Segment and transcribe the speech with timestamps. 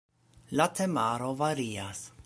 [0.61, 2.11] La temaro varias.